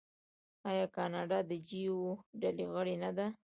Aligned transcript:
آیا 0.69 0.85
کاناډا 0.95 1.39
د 1.49 1.51
جي 1.67 1.81
اوه 1.93 2.13
ډلې 2.41 2.65
غړی 2.73 2.95
نه 3.03 3.09
دی؟ 3.17 3.27